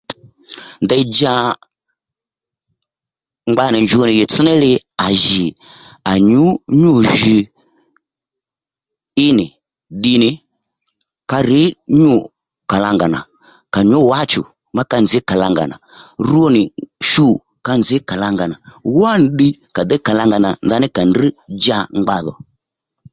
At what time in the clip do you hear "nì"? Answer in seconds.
3.73-3.79, 4.07-4.13, 9.37-9.45, 10.23-10.29, 16.55-16.63